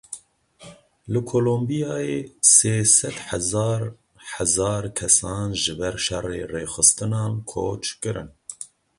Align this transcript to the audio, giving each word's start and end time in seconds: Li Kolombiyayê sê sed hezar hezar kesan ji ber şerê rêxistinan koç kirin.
Li 1.11 1.21
Kolombiyayê 1.29 2.17
sê 2.53 2.75
sed 2.97 3.17
hezar 3.29 3.81
hezar 4.31 4.83
kesan 4.97 5.49
ji 5.61 5.73
ber 5.79 5.95
şerê 6.05 6.41
rêxistinan 6.53 7.33
koç 7.51 7.83
kirin. 8.01 8.29